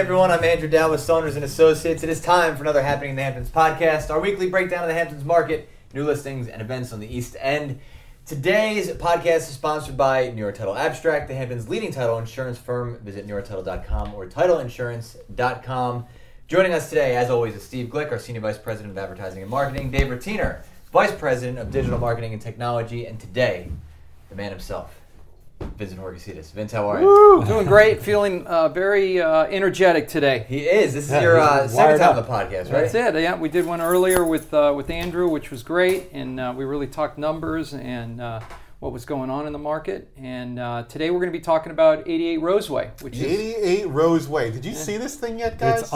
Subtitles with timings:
[0.00, 0.30] everyone.
[0.30, 2.02] I'm Andrew Dowd with Saunders and Associates.
[2.02, 4.94] It is time for another Happening in the Hamptons podcast, our weekly breakdown of the
[4.94, 7.78] Hamptons market, new listings, and events on the East End.
[8.24, 12.98] Today's podcast is sponsored by New York Title Abstract, the Hamptons' leading title insurance firm.
[13.00, 16.06] Visit NewYorkTitle.com or TitleInsurance.com.
[16.48, 19.50] Joining us today, as always, is Steve Glick, our Senior Vice President of Advertising and
[19.50, 20.62] Marketing, Dave Rotiner,
[20.94, 23.68] Vice President of Digital Marketing and Technology, and today,
[24.30, 24.99] the man himself,
[25.60, 26.52] Vincent Horcasitas.
[26.52, 27.06] Vince, how are you?
[27.06, 27.44] Woo!
[27.46, 30.44] Doing great, feeling uh, very uh, energetic today.
[30.48, 30.94] He is.
[30.94, 32.90] This is Yeah, your uh, second time on the podcast, right?
[32.90, 33.14] That's it.
[33.14, 36.64] Yeah, we did one earlier with uh, with Andrew, which was great, and uh, we
[36.64, 38.40] really talked numbers and uh,
[38.80, 40.10] what was going on in the market.
[40.16, 44.52] And uh, today we're going to be talking about 88 Roseway, which is 88 Roseway.
[44.52, 45.82] Did you see this thing yet, guys?
[45.82, 45.92] It's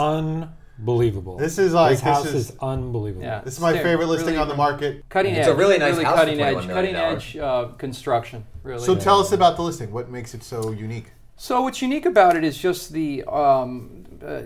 [0.77, 1.37] unbelievable.
[1.37, 3.23] This is like- this house is, is- unbelievable.
[3.25, 5.03] yeah, this is my it's favorite listing really on the market.
[5.09, 5.53] Cutting It's edge.
[5.53, 7.23] a really nice really house cutting edge, million cutting dollars.
[7.23, 8.45] edge uh, construction.
[8.63, 8.85] Really.
[8.85, 9.91] So tell us about the listing.
[9.91, 11.11] What makes it so unique?
[11.37, 14.41] So what's unique about it is just the um, uh,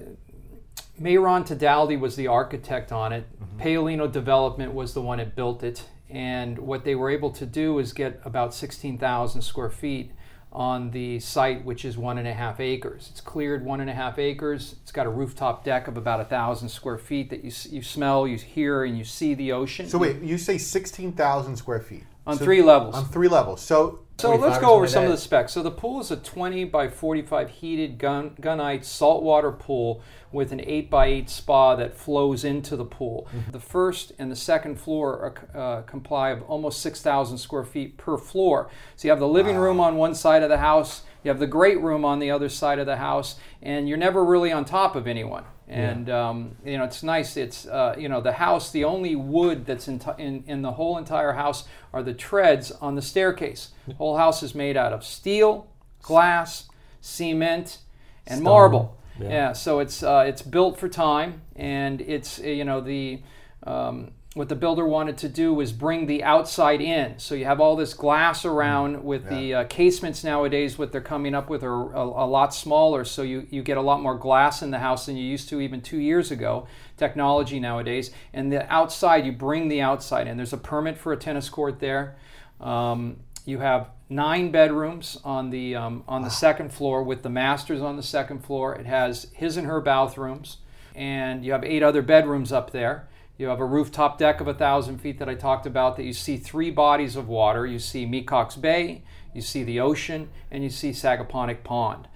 [0.99, 3.25] Mayron Tadaldi was the architect on it.
[3.57, 7.79] Paolino Development was the one that built it, and what they were able to do
[7.79, 10.11] is get about 16,000 square feet
[10.51, 13.09] on the site, which is one and a half acres.
[13.11, 14.75] It's cleared one and a half acres.
[14.81, 18.27] It's got a rooftop deck of about a thousand square feet that you you smell,
[18.27, 19.87] you hear, and you see the ocean.
[19.87, 22.95] So wait, you say 16,000 square feet on So- three levels.
[22.95, 23.61] On three levels.
[23.61, 25.53] So So let's go over some of the specs.
[25.53, 30.01] So the pool is a 20 by 45 heated gun, gunite saltwater pool
[30.33, 33.27] with an 8 by 8 spa that flows into the pool.
[33.33, 33.51] Mm-hmm.
[33.51, 38.17] The first and the second floor are, uh, comply of almost 6,000 square feet per
[38.17, 38.69] floor.
[38.97, 41.47] So you have the living room on one side of the house, you have the
[41.47, 44.95] great room on the other side of the house, and you're never really on top
[44.95, 45.43] of anyone.
[45.67, 47.37] And um, you know it's nice.
[47.37, 48.71] It's uh, you know the house.
[48.71, 52.95] The only wood that's in, in in the whole entire house are the treads on
[52.95, 53.69] the staircase.
[53.87, 55.67] The whole house is made out of steel,
[56.01, 56.67] glass,
[57.01, 57.77] cement,
[58.25, 58.43] and Stone.
[58.43, 58.97] marble.
[59.19, 59.29] Yeah.
[59.29, 59.53] Yeah.
[59.53, 63.21] so it's uh, it's built for time, and it's uh, you know the
[63.67, 67.19] um, what the builder wanted to do was bring the outside in.
[67.19, 70.77] So you have all this glass around with the uh, casements nowadays.
[70.77, 73.81] What they're coming up with are a, a lot smaller, so you you get a
[73.81, 76.67] lot more glass in the house than you used to even two years ago.
[76.95, 80.37] Technology nowadays, and the outside you bring the outside in.
[80.37, 82.15] There's a permit for a tennis court there.
[82.61, 87.81] Um, you have nine bedrooms on the um, on the second floor with the masters
[87.81, 88.73] on the second floor.
[88.73, 90.59] It has his and her bathrooms,
[90.95, 93.09] and you have eight other bedrooms up there.
[93.39, 95.95] You have a rooftop deck of a thousand feet that I talked about.
[95.95, 97.65] That you see three bodies of water.
[97.65, 99.01] You see Mecox Bay,
[99.33, 102.07] you see the ocean, and you see Sagaponack Pond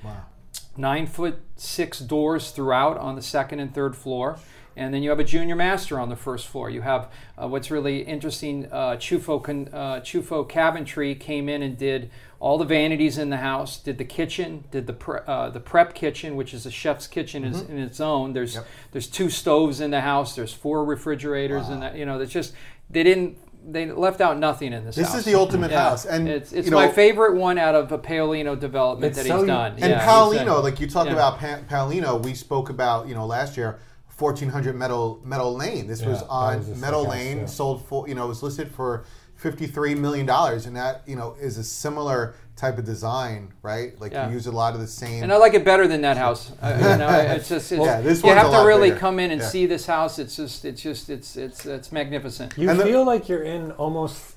[0.78, 4.40] nine foot six doors throughout on the second and third floor.
[4.76, 6.70] And then you have a junior master on the first floor.
[6.70, 7.10] You have
[7.42, 8.68] uh, what's really interesting.
[8.72, 13.38] Uh, Chufo, con, uh, Chufo Cabinetry came in and did all the vanities in the
[13.38, 13.78] house.
[13.78, 14.64] Did the kitchen.
[14.72, 18.00] Did the pre, uh, the prep kitchen, which is a chef's kitchen is in its
[18.00, 18.34] own.
[18.34, 18.58] There's
[18.92, 20.36] there's two stoves in the house.
[20.36, 21.96] There's four refrigerators and that.
[21.96, 22.54] You know, that's just
[22.90, 23.38] they didn't.
[23.66, 24.98] They left out nothing in this.
[24.98, 25.20] This house.
[25.20, 25.90] is the ultimate Yeah.
[25.92, 26.06] house.
[26.06, 29.38] And it's it's you know, my favorite one out of a Paolino development that so
[29.38, 29.72] he's done.
[29.80, 30.62] And Yeah, Paolino, exactly.
[30.64, 31.14] like you talk Yeah.
[31.14, 33.80] about pa- Paolino, we spoke about, you know, last year,
[34.28, 35.86] 1400 Meadow Meadow Lane.
[35.88, 37.46] This was Yeah, that on was a Meadow house, Lane, yeah.
[37.46, 39.04] sold for, you know, it was listed for
[39.36, 44.00] 53 million dollars and that, you know, is a similar type of design, right?
[44.00, 44.28] Like Yeah.
[44.28, 46.52] you use a lot of the same And I like it better than that house.
[46.62, 49.00] I, you know, it's just it's, Yeah, this you have to really bigger.
[49.02, 49.48] come in and Yeah.
[49.48, 50.18] see this house.
[50.20, 52.54] It's just it's just it's it's it's magnificent.
[52.58, 54.36] You And the- feel like you're in almost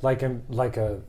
[0.00, 1.00] like a like a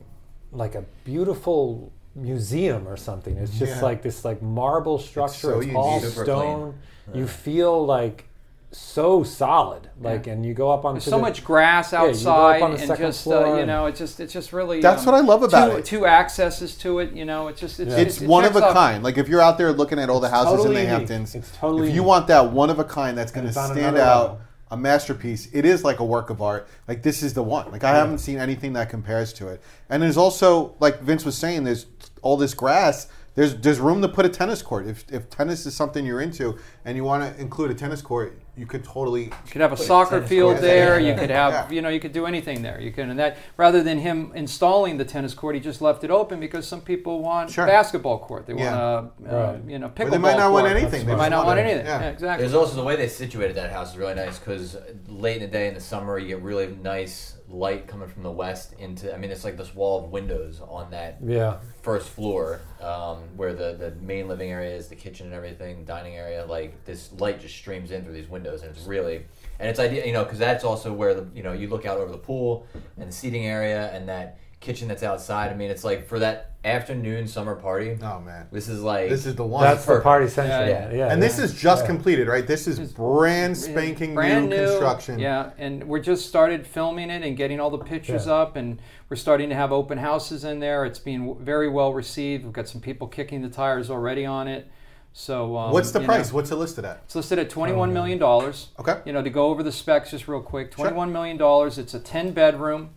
[0.52, 3.36] like a beautiful museum or something.
[3.38, 3.82] It's just Yeah.
[3.82, 5.52] like this like marble structure.
[5.52, 6.74] so It's, all Super stone.
[7.14, 8.24] You feel like
[8.70, 9.88] so solid.
[10.00, 12.70] Like and you go up on so the- much grass you go up outside, on
[12.72, 14.80] the and second just uh, floor you and- know, it's just it's just really.
[14.82, 15.84] That's um, what I love about two, it.
[15.86, 17.12] Two accesses to it.
[17.12, 19.02] You know, it's just it's, It's it one of checks a off- kind.
[19.02, 21.08] Like if you're out there looking at all the houses totally in the unique.
[21.08, 22.08] Hamptons, It's totally if you unique.
[22.08, 24.40] want that one of a kind that's going to it's on stand another out, level.
[24.70, 26.68] a masterpiece, it is like a work of art.
[26.86, 27.70] Like this is the one.
[27.72, 29.62] Like I haven't seen anything that compares to it.
[29.88, 31.86] And there's also, like Vince was saying, there's
[32.20, 33.08] all this grass.
[33.38, 34.88] There's there's room to put a tennis court.
[34.88, 38.36] If if tennis is something you're into and you want to include a tennis court,
[38.56, 39.26] you could totally.
[39.26, 40.62] You could have a soccer tennis field court.
[40.62, 40.98] there.
[40.98, 41.12] Yeah.
[41.12, 41.70] You could have, Yeah.
[41.70, 42.80] you know, you could do anything there.
[42.80, 46.10] You can, and that rather than him installing the tennis court, he just left it
[46.10, 47.64] open because some people want Sure.
[47.64, 48.48] basketball court.
[48.48, 48.74] They Yeah.
[48.74, 50.10] want a, uh, you know, Or pickleball.
[50.10, 51.06] they might not want anything.
[51.06, 51.86] They They might not want want anything.
[51.86, 52.00] Yeah.
[52.00, 52.42] Yeah, exactly.
[52.42, 54.76] There's also the way they situated that house is really nice because
[55.08, 58.30] late in the day in the summer you get really nice light coming from the
[58.30, 59.12] west into.
[59.14, 61.58] I mean, it's like this wall of windows on that Yeah.
[61.82, 66.16] first floor um, where the, the main living area is, the kitchen and everything, dining
[66.16, 66.44] area.
[66.44, 69.24] Like this light just streams in through these windows, and it's really
[69.58, 71.98] and it's idea you know because that's also where the you know you look out
[71.98, 72.66] over the pool
[72.98, 75.50] and the seating area and that kitchen that's outside.
[75.52, 77.96] I mean, it's like for that afternoon summer party.
[78.02, 79.62] Oh man, This is like this is the one.
[79.62, 80.66] That's the party central.
[80.68, 81.12] Yeah, Yeah, yeah.
[81.12, 81.86] and this is just Yeah.
[81.86, 82.46] completed, right?
[82.46, 85.18] This is brand spanking brand new, construction.
[85.20, 88.34] Yeah, and we're just started filming it and getting all the pictures Yeah.
[88.34, 90.84] up, and we're starting to have open houses in there.
[90.84, 92.44] It's being w- very well received.
[92.44, 94.66] We've got some people kicking the tires already on it.
[95.12, 96.30] So um, What's the price?
[96.30, 97.02] know, What's it listed at?
[97.04, 98.68] it's listed at twenty-one million dollars.
[98.80, 98.98] Okay.
[99.04, 101.78] You know, to go over the specs just real quick, twenty-one million dollars.
[101.78, 102.90] It's a ten bedroom,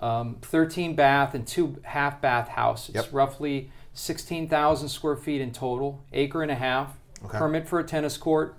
[0.00, 2.88] um, thirteen bath, and two half bath house.
[2.88, 3.08] It's Yep.
[3.12, 6.96] roughly sixteen thousand square feet in total, acre and a half.
[7.24, 7.38] Okay.
[7.38, 8.56] Permit for a tennis court.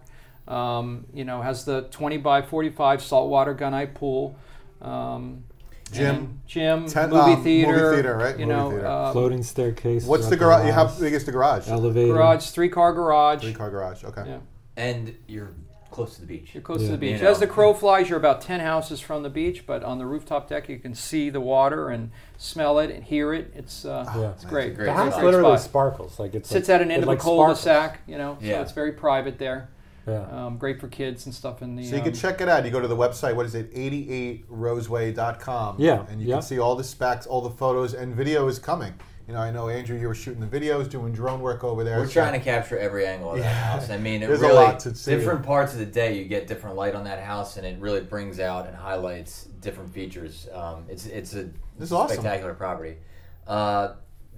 [0.47, 4.35] Um, you know, has the twenty by forty-five saltwater gunite pool.
[4.81, 5.43] Um,
[5.91, 6.39] Gym.
[6.45, 8.37] gym, Ten- movie um, movie theater, theater, right?
[8.39, 8.85] You Movie know, theater.
[8.87, 10.05] uh, floating staircase.
[10.05, 10.67] What's the garage?
[10.67, 11.67] You have house, big is the garage?
[11.67, 12.13] elevator.
[12.13, 13.41] garage, three-car garage.
[13.41, 14.03] Three car garage.
[14.03, 14.23] Okay.
[14.27, 14.37] Yeah.
[14.77, 15.51] and you're
[15.91, 16.49] close to the beach.
[16.53, 16.87] You're close Yeah.
[16.87, 17.17] to the beach.
[17.19, 17.31] You know.
[17.31, 20.47] As the crow flies, you're about 10 houses from the beach, but on the rooftop
[20.49, 23.51] deck, you can see the water and smell it and hear it.
[23.55, 24.29] It's, uh, Yeah.
[24.31, 24.75] it's great.
[24.75, 25.69] great The house Great literally spot.
[25.69, 26.19] sparkles.
[26.19, 28.57] Like it's Sits like, at an end of like, a cul-de-sac, you know, Yeah.
[28.57, 29.69] so it's very private there.
[30.07, 30.45] Yeah.
[30.45, 31.85] Um, great for kids and stuff in the.
[31.85, 32.65] So you can um, check it out.
[32.65, 33.35] You go to the website.
[33.35, 33.71] What is it?
[33.75, 35.75] 88roseway.com.
[35.79, 36.35] Yeah, And you yeah.
[36.35, 38.93] can see all the specs, all the photos, and video is coming.
[39.29, 41.99] You know, I know Andrew, you were shooting the videos, doing drone work over there.
[41.99, 43.53] We're so- trying to capture every angle of that Yeah.
[43.53, 43.91] house.
[43.91, 45.11] I mean, it There's a really lot to see.
[45.15, 46.13] different parts of the day.
[46.17, 49.93] You get different light on that house, and it really brings out and highlights different
[49.93, 50.47] features.
[50.51, 51.51] Um, it's it's a This
[51.89, 52.17] is awesome.
[52.17, 52.97] spectacular property.
[53.45, 53.89] Uh,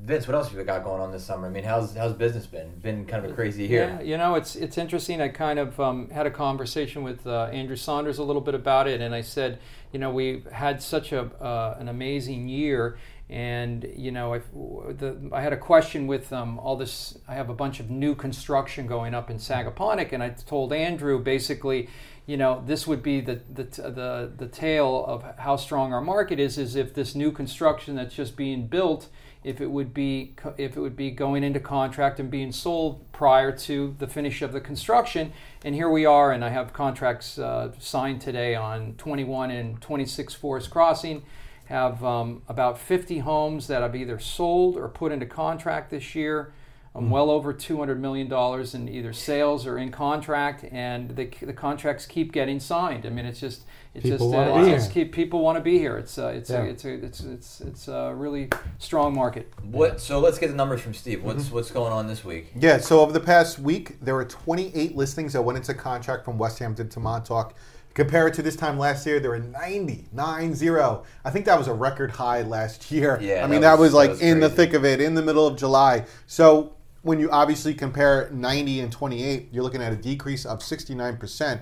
[0.03, 1.45] Vince, what else have you got going on this summer?
[1.45, 2.71] I mean, how's how's business been?
[2.79, 3.99] Been kind of a crazy year.
[3.99, 5.21] Yeah, you know, it's it's interesting.
[5.21, 8.87] I kind of um, had a conversation with uh, Andrew Saunders a little bit about
[8.87, 9.59] it, and I said,
[9.91, 12.97] you know, we had such a uh, an amazing year,
[13.29, 17.19] and you know, if the, I had a question with um, all this.
[17.27, 21.19] I have a bunch of new construction going up in Sagaponack, and I told Andrew
[21.19, 21.89] basically.
[22.27, 26.39] You know, this would be the, the the the tale of how strong our market
[26.39, 26.57] is.
[26.57, 29.09] Is if this new construction that's just being built,
[29.43, 33.51] if it would be if it would be going into contract and being sold prior
[33.51, 35.33] to the finish of the construction.
[35.63, 40.33] And here we are, and I have contracts uh, signed today on 21 and 26
[40.35, 41.23] Forest Crossing.
[41.65, 46.53] Have um, about 50 homes that I've either sold or put into contract this year.
[46.93, 51.53] I'm well over 200 million dollars in either sales or in contract, and the, the
[51.53, 53.05] contracts keep getting signed.
[53.05, 53.61] I mean, it's just
[53.95, 55.97] it's People just uh, it's just keep people want to be here.
[55.97, 56.63] It's uh, it's Yeah.
[56.63, 59.49] a, it's a, it's it's it's a really strong market.
[59.63, 60.01] What?
[60.01, 61.23] So let's get the numbers from Steve.
[61.23, 61.55] What's Mm-hmm.
[61.55, 62.51] what's going on this week?
[62.59, 66.37] Yeah, so over the past week, there were 28 listings that went into contract from
[66.37, 67.53] West Hampton to Montauk.
[67.93, 71.03] Compare it to this time last year, there were 90, 9-0.
[71.25, 73.17] I think that was a record high last year.
[73.21, 75.01] Yeah, I mean, that that was, was- like that was in the thick of it,
[75.01, 76.05] in the middle of July.
[76.25, 81.61] So when you obviously compare 90 and 28, you're looking at a decrease of 69%.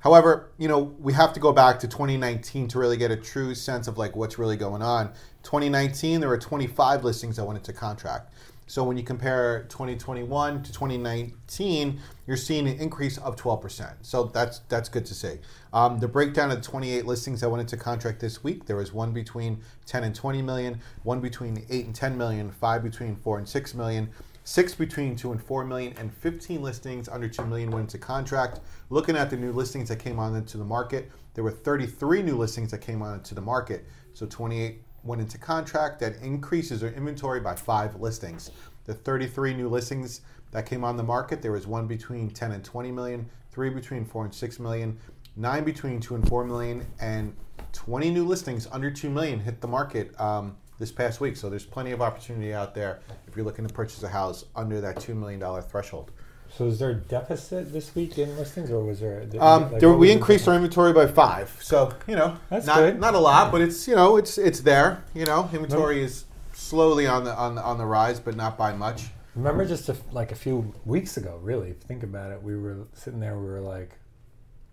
[0.00, 3.54] However, you know, we have to go back to 2019 to really get a true
[3.54, 5.12] sense of like what's really going on.
[5.42, 8.32] 2019, there were 25 listings that went into contract.
[8.68, 13.94] So when you compare 2021 to 2019, you're seeing an increase of 12%.
[14.02, 15.38] So that's that's good to see.
[15.72, 18.92] Um, the breakdown of the 28 listings that went into contract this week, there was
[18.92, 23.38] one between 10 and 20 million, one between 8 and 10 million, five between 4
[23.38, 24.10] and 6 million,
[24.48, 28.60] six between 2 and 4 million, and 15 listings under 2 million went into contract.
[28.88, 32.34] Looking at the new listings that came on into the market, there were 33 new
[32.34, 33.84] listings that came on into the market.
[34.14, 36.00] So 28 went into contract.
[36.00, 38.50] That increases their inventory by five listings.
[38.86, 42.64] The 33 new listings that came on the market, there was one between 10 and
[42.64, 44.96] 20 million, three between 4 and 6 million,
[45.36, 47.36] nine between 2 and 4 million, and
[47.74, 51.36] 20 new listings under 2 million hit the market um, this past week.
[51.36, 54.80] So there's plenty of opportunity out there if you're looking to purchase a house under
[54.80, 56.10] that $2 million threshold.
[56.56, 59.28] So is there a deficit this week in listings, or was there?
[59.38, 62.98] Um, like, there, we increased our inventory by five, so you know, That's not good.
[62.98, 65.04] not a lot, but it's you know, it's it's there.
[65.14, 68.72] You know, inventory is slowly on the on the on the rise, but not by
[68.72, 69.08] much.
[69.34, 72.56] Remember just a, like a few weeks ago, really, if you think about it, we
[72.56, 73.92] were sitting there, we were like,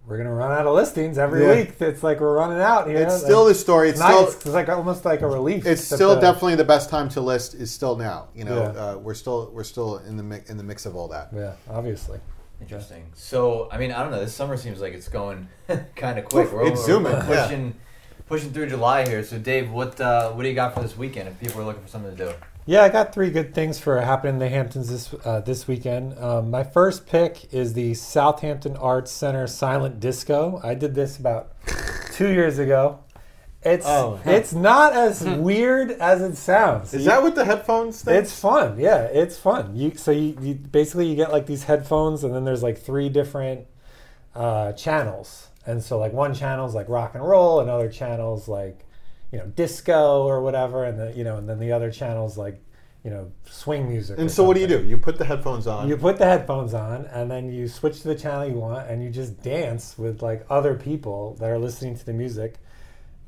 [0.08, 1.56] we're going to run out of listings every Yeah.
[1.56, 1.76] week.
[1.80, 2.98] It's like we're running out here.
[2.98, 3.90] It's Like, still the story.
[3.90, 5.66] It's not- still it's, it's like almost like a relief.
[5.66, 8.28] it's still the- definitely the best time to list is still now.
[8.36, 8.82] You know, Yeah.
[8.82, 11.30] uh, we're still we're still in the mi- in the mix of all that.
[11.36, 12.20] Yeah, obviously.
[12.62, 13.04] Interesting.
[13.16, 14.20] So, I mean, I don't know.
[14.20, 15.48] This summer seems like it's going
[15.96, 16.52] kind of quick.
[16.54, 17.44] We're, It's we're- zooming, we're yeah.
[17.48, 17.76] pushing,
[18.30, 19.24] pushing through July here.
[19.24, 21.28] So, Dave, what uh, what do you got for this weekend?
[21.30, 22.32] If people are looking for something to do,
[22.68, 26.18] Yeah, I got three good things for happening in the Hamptons this uh, this weekend.
[26.18, 30.60] Um, my first pick is the Southampton Arts Center Silent Disco.
[30.64, 31.52] I did this about
[32.14, 33.00] two years ago.
[33.62, 34.20] It's Oh.
[34.26, 36.94] it's not as weird as it sounds.
[36.96, 38.16] Is You- that what the headphones thing?
[38.16, 39.04] It's fun, yeah.
[39.04, 39.76] It's fun.
[39.76, 43.10] You so you, you basically you get like these headphones, and then there's like three
[43.10, 43.68] different
[44.36, 48.80] uh, channels, and so like one channel's like rock and roll, another channel's like
[49.36, 52.64] you know disco or whatever, and the you know and then the other channels like
[53.04, 54.18] you know swing music.
[54.18, 54.82] And or so what do you do?
[54.82, 55.90] You put the headphones on.
[55.90, 59.04] You put the headphones on, and then you switch to the channel you want, and
[59.04, 62.56] you just dance with like other people that are listening to the music,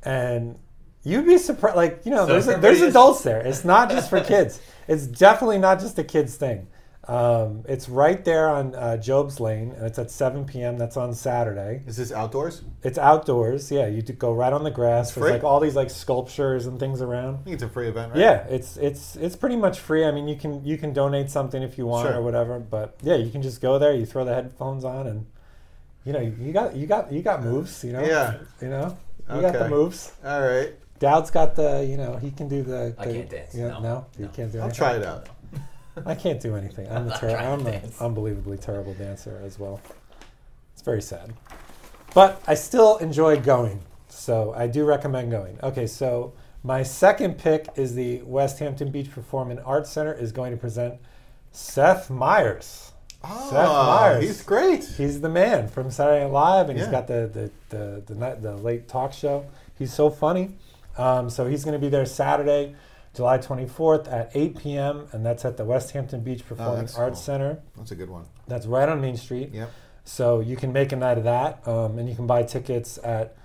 [0.02, 0.58] and
[1.04, 1.76] you'd be surprised.
[1.76, 3.40] Like you know, So there's for there's adults there.
[3.40, 4.62] It's not just for kids.
[4.88, 6.68] It's definitely not just a kids thing.
[7.08, 10.76] Um, it's right there on uh, Job's Lane, and it's at 7 p.m.
[10.76, 11.82] That's on Saturday.
[11.86, 12.62] Is this outdoors?
[12.82, 13.70] It's outdoors.
[13.72, 15.12] Yeah, you go right on the grass.
[15.14, 15.32] There's free?
[15.32, 17.36] like all these like sculptures and things around.
[17.36, 18.20] I think it's a free event, right?
[18.20, 20.04] Yeah, it's it's it's pretty much free.
[20.04, 22.18] I mean, you can you can donate something if you want Sure.
[22.18, 22.58] or whatever.
[22.58, 23.94] But yeah, you can just go there.
[23.94, 25.26] You throw the headphones on, and
[26.04, 27.82] you know you got you got you got moves.
[27.84, 28.04] You know.
[28.04, 28.34] Yeah.
[28.60, 28.98] You know.
[29.34, 30.12] You got the moves.
[30.22, 30.74] All right.
[30.98, 32.94] Dowd's got the you know he can do the.
[32.98, 33.80] I the- can't dance, Yeah, no.
[33.80, 34.30] no, you No.
[34.32, 34.78] can't do I'll anything.
[34.78, 35.28] try it out.
[36.06, 36.88] I can't do anything.
[36.88, 39.80] I'm a not ter- I'm to an unbelievably terrible dancer as well.
[40.72, 41.32] It's very sad,
[42.14, 43.80] but I still enjoy going.
[44.08, 45.58] So I do recommend going.
[45.62, 50.50] Okay, so my second pick is the West Hampton Beach Performing Arts Center is going
[50.50, 50.94] to present
[51.52, 52.92] Seth Meyers.
[53.22, 54.24] Seth Ah, Meyers.
[54.24, 54.84] He's great.
[54.84, 58.42] He's the man from Saturday Night Live, and he's got the the the the, night,
[58.42, 59.46] the late talk show.
[59.78, 60.54] He's so funny.
[60.96, 62.74] Um, so he's going to be there Saturday,
[63.14, 65.06] July 24th at 8 p.m.
[65.12, 67.14] and that's at the West Hampton Beach Performing Oh, Arts cool.
[67.14, 67.58] Center.
[67.76, 68.26] That's a good one.
[68.46, 69.50] That's right on Main Street.
[69.52, 69.70] Yep.
[70.04, 73.36] So you can make a night of that, um, and you can buy tickets at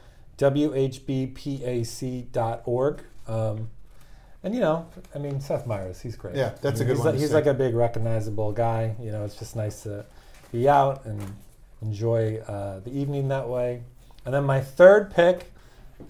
[1.74, 3.02] whbpac.org.
[3.28, 3.70] Um,
[4.44, 6.36] and you know, I mean, Seth Meyers, he's great.
[6.36, 7.36] Yeah, that's I a mean, good he's one Like, he's see.
[7.36, 8.96] like a big recognizable guy.
[9.02, 10.06] You know, it's just nice to
[10.52, 11.22] be out and
[11.82, 13.84] enjoy uh, the evening that way.
[14.26, 15.52] And then my third pick,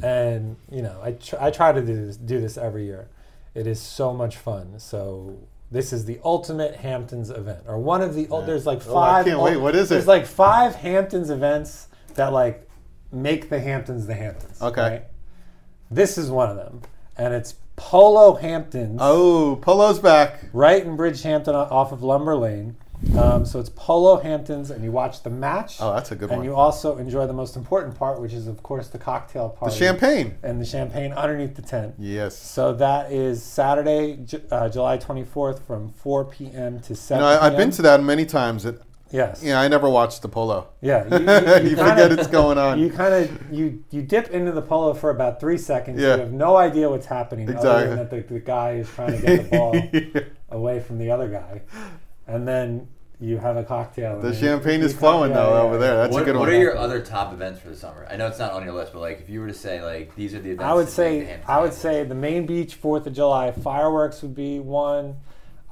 [0.02, 3.08] and you know, I tr- I try to do this, do this every year.
[3.56, 4.80] It is so much fun.
[4.80, 5.38] So
[5.72, 8.24] this is the ultimate Hamptons event, or one of the.
[8.30, 8.42] Yeah.
[8.46, 9.26] There's like five.
[9.26, 9.58] Oh, I can't wait.
[9.58, 9.96] What is it?
[9.96, 12.68] There's like five Hamptons events that like
[13.12, 14.62] make the Hamptons the Hamptons.
[14.62, 14.82] Okay.
[14.82, 15.04] right?
[15.92, 16.82] This is one of them,
[17.18, 20.46] and it's Polo Hamptons Oh, Polo's back.
[20.54, 22.76] right in Bridgehampton off of Lumber Lane.
[23.18, 25.78] Um, so it's Polo Hamptons, and you watch the match.
[25.80, 26.46] Oh, that's a good and one.
[26.46, 29.74] you also enjoy the most important part, which is, of course, the cocktail party.
[29.74, 30.38] The champagne.
[30.42, 31.96] and the champagne underneath the tent.
[32.00, 32.36] Yes.
[32.38, 36.80] So that is Saturday, uh, July 24th from 4 p.m.
[36.82, 38.66] to 7 You know, I, I've been to that many times.
[38.66, 39.44] It, Yes.
[39.44, 40.70] yeah, I never watched the polo.
[40.82, 41.04] Yeah.
[41.04, 42.80] You kinda- forget it's going on.
[42.80, 46.02] You kind of you you dip into the polo for about three seconds.
[46.02, 46.16] Yeah.
[46.16, 47.90] You have no idea what's happening other Exactly.
[47.90, 49.58] than that the, the guy is trying to get the
[50.20, 51.62] ball away from the other guy,
[52.26, 52.88] and then
[53.24, 54.20] you have a cocktail.
[54.20, 55.80] The champagne you is kinda- flowing yeah, though yeah, over yeah.
[55.80, 55.96] there.
[55.96, 56.50] That's what, a good what one.
[56.50, 58.06] What are your other top events for the summer?
[58.10, 60.14] I know it's not on your list, but like if you were to say like
[60.16, 60.64] these are the events.
[60.64, 63.52] I would that make the say I would say the main beach Fourth of July
[63.52, 65.16] fireworks would be one.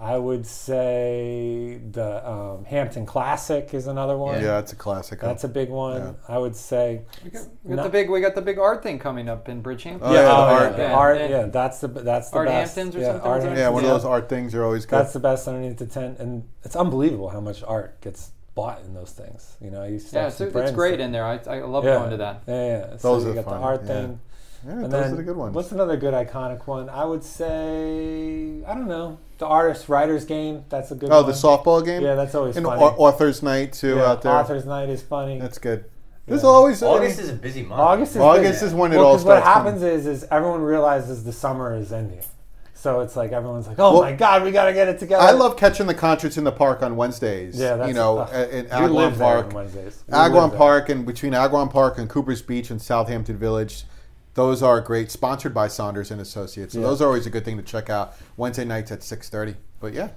[0.02, 4.42] I would say the um, Hampton Classic is another one.
[4.42, 5.20] yeah, it's a classic.
[5.20, 6.02] That's a big one.
[6.02, 6.14] Yeah.
[6.28, 7.04] I would say.
[7.24, 9.48] We got, we got No- the big we got the big art thing coming up
[9.48, 10.00] in Bridgehampton.
[10.02, 10.78] Oh, yeah, the oh, art.
[10.78, 11.18] yeah, art.
[11.30, 12.76] Yeah, that's the that's the Art best.
[12.76, 14.98] Hamptons or yeah, something, Art was yeah, one of those art things are always good.
[14.98, 18.96] That's the best underneath the tent, and it's unbelievable how much art gets bought in
[18.96, 19.56] those things.
[19.62, 21.26] You know, I used to Yeah, have it's, some it's friends great that- in there.
[21.26, 22.42] I, I love yeah, going to that.
[22.48, 22.98] Yeah, yeah.
[22.98, 23.88] So Those you are got fun, the art yeah.
[23.88, 24.20] thing.
[24.66, 25.54] yeah, And those then are the good ones.
[25.56, 26.90] what's another good iconic one?
[26.90, 30.64] I would say I don't know the artist writers game.
[30.70, 31.10] That's a good.
[31.12, 31.26] oh, one.
[31.26, 32.02] the softball game.
[32.04, 32.82] Yeah, that's always and funny.
[32.82, 34.32] authors night too Yeah, out there.
[34.32, 35.40] Authors night is funny.
[35.40, 35.84] That's good.
[36.28, 36.50] There's Yeah.
[36.50, 37.82] always I August mean, is a busy month.
[37.82, 38.68] August is August good.
[38.68, 39.74] is when it well, all 'cause what starts coming.
[39.74, 42.22] happens is is everyone realizes the summer is ending.
[42.76, 45.24] So it's like everyone's like, "Oh Well, my god, we got to get it together."
[45.24, 47.60] I love catching the concerts in the park on Wednesdays.
[47.60, 49.46] Yeah, that's you know, uh, a- in we Agawam live there Park.
[49.48, 50.04] on Wednesdays.
[50.08, 50.58] We live Agawam there.
[50.60, 53.86] Park and between Agawam Park and Cooper's Beach and Southampton Village,
[54.34, 55.12] those are great.
[55.12, 56.74] Sponsored by Saunders and Associates.
[56.74, 56.88] So Yeah.
[56.88, 59.56] those are always a good thing to check out Wednesday nights at six thirty.
[59.80, 60.10] But yeah,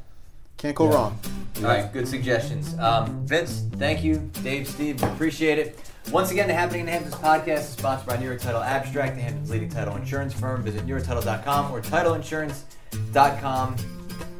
[0.56, 0.94] can't go Yeah.
[0.94, 1.18] wrong.
[1.59, 2.75] All right, good suggestions.
[2.78, 4.30] Um, Vince, thank you.
[4.42, 5.78] Dave, Steve, appreciate it.
[6.11, 9.16] Once again, the Happening in the Hamptons podcast is sponsored by New York Title Abstract,
[9.16, 10.62] the Hamptons' leading title insurance firm.
[10.62, 13.76] Visit NewYorkTitle.com or TitleInsurance.com.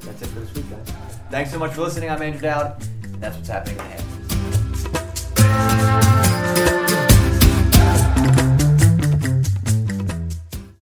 [0.03, 0.95] That's it for this week, guys.
[1.31, 2.11] Thanks so much for listening.
[2.11, 4.14] I'm Andrew Dowd, and that's what's happening in the Hamptons.